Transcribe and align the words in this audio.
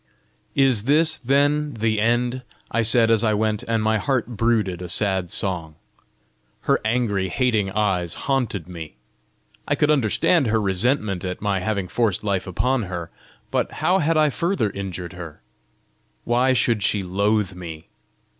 "Is 0.55 0.85
this, 0.85 1.19
then, 1.19 1.75
the 1.75 1.99
end?" 2.01 2.41
I 2.71 2.81
said 2.81 3.11
as 3.11 3.23
I 3.23 3.35
went, 3.35 3.61
and 3.67 3.83
my 3.83 3.99
heart 3.99 4.25
brooded 4.29 4.81
a 4.81 4.89
sad 4.89 5.29
song. 5.29 5.75
Her 6.61 6.79
angry, 6.83 7.29
hating 7.29 7.69
eyes 7.69 8.15
haunted 8.25 8.67
me. 8.67 8.95
I 9.67 9.75
could 9.75 9.91
understand 9.91 10.47
her 10.47 10.59
resentment 10.59 11.23
at 11.23 11.39
my 11.39 11.59
having 11.59 11.87
forced 11.87 12.23
life 12.23 12.47
upon 12.47 12.81
her, 12.89 13.11
but 13.51 13.73
how 13.73 13.99
had 13.99 14.17
I 14.17 14.31
further 14.31 14.71
injured 14.71 15.13
her? 15.13 15.39
Why 16.23 16.53
should 16.53 16.81
she 16.81 17.03
loathe 17.03 17.53
me? 17.53 17.85